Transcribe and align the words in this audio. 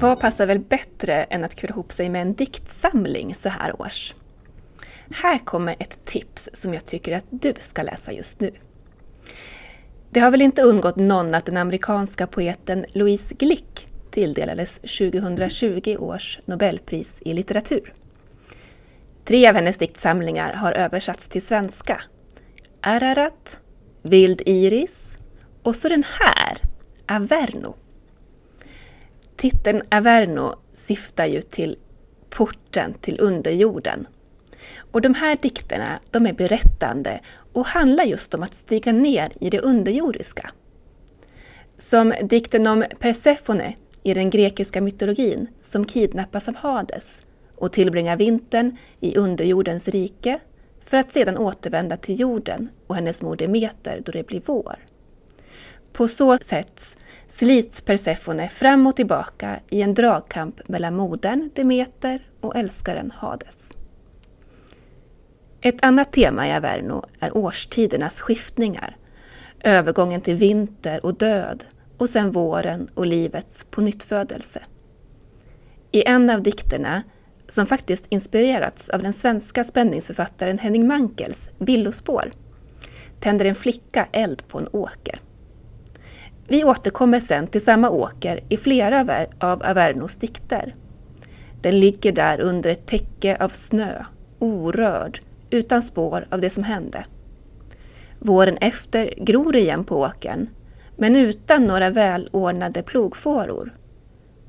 vad 0.00 0.20
passar 0.20 0.46
väl 0.46 0.58
bättre 0.58 1.24
än 1.24 1.44
att 1.44 1.54
kura 1.54 1.70
ihop 1.70 1.92
sig 1.92 2.08
med 2.08 2.22
en 2.22 2.32
diktsamling 2.34 3.34
så 3.34 3.48
här 3.48 3.80
års? 3.80 4.14
Här 5.10 5.38
kommer 5.38 5.76
ett 5.78 6.04
tips 6.04 6.48
som 6.52 6.74
jag 6.74 6.84
tycker 6.84 7.16
att 7.16 7.24
du 7.30 7.54
ska 7.58 7.82
läsa 7.82 8.12
just 8.12 8.40
nu. 8.40 8.50
Det 10.10 10.20
har 10.20 10.30
väl 10.30 10.42
inte 10.42 10.62
undgått 10.62 10.96
någon 10.96 11.34
att 11.34 11.46
den 11.46 11.56
amerikanska 11.56 12.26
poeten 12.26 12.84
Louise 12.94 13.34
Glick 13.34 13.86
tilldelades 14.10 14.76
2020 14.76 15.96
års 15.98 16.38
Nobelpris 16.44 17.22
i 17.24 17.34
litteratur. 17.34 17.92
Tre 19.24 19.48
av 19.48 19.54
hennes 19.54 19.78
diktsamlingar 19.78 20.52
har 20.52 20.72
översatts 20.72 21.28
till 21.28 21.42
svenska. 21.42 22.02
Ararat, 22.80 23.58
Vild 24.02 24.42
Iris 24.46 25.16
och 25.62 25.76
så 25.76 25.88
den 25.88 26.04
här, 26.20 26.58
Averno. 27.16 27.76
Titeln 29.40 29.82
Averno 29.90 30.54
syftar 30.72 31.26
ju 31.26 31.42
till 31.42 31.76
porten 32.30 32.94
till 33.00 33.20
underjorden. 33.20 34.06
Och 34.92 35.00
de 35.00 35.14
här 35.14 35.38
dikterna, 35.42 36.00
de 36.10 36.26
är 36.26 36.32
berättande 36.32 37.20
och 37.52 37.66
handlar 37.66 38.04
just 38.04 38.34
om 38.34 38.42
att 38.42 38.54
stiga 38.54 38.92
ner 38.92 39.28
i 39.40 39.50
det 39.50 39.60
underjordiska. 39.60 40.50
Som 41.78 42.14
dikten 42.22 42.66
om 42.66 42.84
Persefone 42.98 43.74
i 44.02 44.14
den 44.14 44.30
grekiska 44.30 44.80
mytologin 44.80 45.46
som 45.62 45.84
kidnappas 45.84 46.48
av 46.48 46.56
Hades 46.56 47.20
och 47.56 47.72
tillbringar 47.72 48.16
vintern 48.16 48.76
i 49.00 49.16
underjordens 49.16 49.88
rike 49.88 50.40
för 50.84 50.96
att 50.96 51.10
sedan 51.10 51.38
återvända 51.38 51.96
till 51.96 52.20
jorden 52.20 52.68
och 52.86 52.94
hennes 52.94 53.22
mor 53.22 53.36
Demeter 53.36 54.02
då 54.04 54.12
det 54.12 54.26
blir 54.26 54.42
vår. 54.44 54.76
På 55.92 56.08
så 56.08 56.38
sätt 56.38 57.02
slits 57.26 57.80
Persefone 57.80 58.48
fram 58.48 58.86
och 58.86 58.96
tillbaka 58.96 59.60
i 59.68 59.82
en 59.82 59.94
dragkamp 59.94 60.68
mellan 60.68 60.96
modern 60.96 61.50
Demeter 61.54 62.20
och 62.40 62.56
älskaren 62.56 63.12
Hades. 63.16 63.70
Ett 65.60 65.84
annat 65.84 66.12
tema 66.12 66.48
i 66.48 66.52
Averno 66.52 67.04
är 67.20 67.36
årstidernas 67.36 68.20
skiftningar, 68.20 68.96
övergången 69.64 70.20
till 70.20 70.36
vinter 70.36 71.06
och 71.06 71.14
död 71.14 71.64
och 71.98 72.10
sen 72.10 72.30
våren 72.32 72.88
och 72.94 73.06
livets 73.06 73.66
pånyttfödelse. 73.70 74.62
I 75.90 76.04
en 76.06 76.30
av 76.30 76.42
dikterna, 76.42 77.02
som 77.48 77.66
faktiskt 77.66 78.06
inspirerats 78.08 78.88
av 78.88 79.02
den 79.02 79.12
svenska 79.12 79.64
spänningsförfattaren 79.64 80.58
Henning 80.58 80.86
Mankels 80.86 81.50
Villospår, 81.58 82.30
tänder 83.20 83.44
en 83.44 83.54
flicka 83.54 84.08
eld 84.12 84.48
på 84.48 84.58
en 84.58 84.68
åker. 84.72 85.18
Vi 86.50 86.64
återkommer 86.64 87.20
sen 87.20 87.46
till 87.46 87.64
samma 87.64 87.90
åker 87.90 88.40
i 88.48 88.56
flera 88.56 89.26
av 89.38 89.62
Avernos 89.62 90.16
dikter. 90.16 90.72
Den 91.60 91.80
ligger 91.80 92.12
där 92.12 92.40
under 92.40 92.70
ett 92.70 92.86
täcke 92.86 93.36
av 93.40 93.48
snö, 93.48 94.04
orörd, 94.38 95.20
utan 95.50 95.82
spår 95.82 96.26
av 96.30 96.40
det 96.40 96.50
som 96.50 96.64
hände. 96.64 97.04
Våren 98.18 98.56
efter 98.56 99.14
gror 99.16 99.52
det 99.52 99.60
igen 99.60 99.84
på 99.84 100.00
åkern, 100.00 100.48
men 100.96 101.16
utan 101.16 101.66
några 101.66 101.90
välordnade 101.90 102.82
plogfåror. 102.82 103.72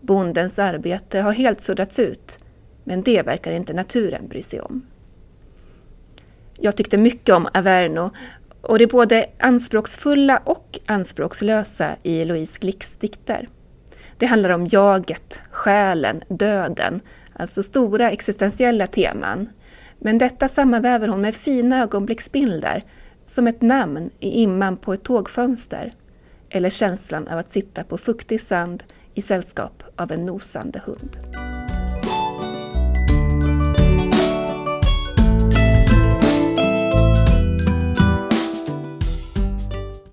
Bondens 0.00 0.58
arbete 0.58 1.20
har 1.20 1.32
helt 1.32 1.60
suddats 1.60 1.98
ut, 1.98 2.38
men 2.84 3.02
det 3.02 3.22
verkar 3.22 3.52
inte 3.52 3.72
naturen 3.72 4.28
bry 4.28 4.42
sig 4.42 4.60
om. 4.60 4.86
Jag 6.60 6.76
tyckte 6.76 6.98
mycket 6.98 7.34
om 7.34 7.48
Averno 7.54 8.10
och 8.68 8.78
det 8.78 8.84
är 8.84 8.88
både 8.88 9.26
anspråksfulla 9.38 10.42
och 10.44 10.78
anspråkslösa 10.86 11.96
i 12.02 12.24
Louise 12.24 12.58
Glicks 12.60 12.96
dikter. 12.96 13.48
Det 14.18 14.26
handlar 14.26 14.50
om 14.50 14.66
jaget, 14.66 15.40
själen, 15.50 16.22
döden, 16.28 17.00
alltså 17.32 17.62
stora 17.62 18.10
existentiella 18.10 18.86
teman. 18.86 19.48
Men 19.98 20.18
detta 20.18 20.48
sammanväver 20.48 21.08
hon 21.08 21.20
med 21.20 21.34
fina 21.34 21.82
ögonblicksbilder, 21.82 22.84
som 23.24 23.46
ett 23.46 23.62
namn 23.62 24.10
i 24.20 24.42
imman 24.42 24.76
på 24.76 24.92
ett 24.92 25.04
tågfönster, 25.04 25.92
eller 26.50 26.70
känslan 26.70 27.28
av 27.28 27.38
att 27.38 27.50
sitta 27.50 27.84
på 27.84 27.98
fuktig 27.98 28.40
sand 28.40 28.82
i 29.14 29.22
sällskap 29.22 29.82
av 29.96 30.12
en 30.12 30.26
nosande 30.26 30.82
hund. 30.84 31.47